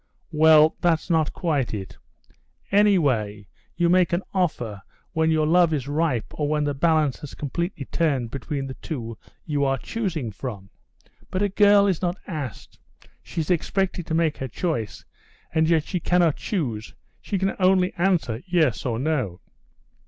"Well, 0.31 0.75
that's 0.81 1.11
not 1.11 1.31
quite 1.31 1.75
it." 1.75 1.95
"Anyway 2.71 3.45
you 3.75 3.87
make 3.87 4.13
an 4.13 4.23
offer, 4.33 4.81
when 5.13 5.29
your 5.29 5.45
love 5.45 5.73
is 5.75 5.87
ripe 5.87 6.25
or 6.31 6.49
when 6.49 6.63
the 6.63 6.73
balance 6.73 7.19
has 7.19 7.35
completely 7.35 7.85
turned 7.85 8.31
between 8.31 8.65
the 8.65 8.73
two 8.73 9.19
you 9.45 9.63
are 9.63 9.77
choosing 9.77 10.31
from. 10.31 10.71
But 11.29 11.43
a 11.43 11.49
girl 11.49 11.85
is 11.85 12.01
not 12.01 12.17
asked. 12.25 12.79
She 13.21 13.41
is 13.41 13.51
expected 13.51 14.07
to 14.07 14.15
make 14.15 14.37
her 14.37 14.47
choice, 14.47 15.05
and 15.53 15.69
yet 15.69 15.83
she 15.83 15.99
cannot 15.99 16.35
choose, 16.35 16.95
she 17.21 17.37
can 17.37 17.55
only 17.59 17.93
answer 17.93 18.41
'yes' 18.47 18.87
or 18.87 18.97
'no. 18.97 19.39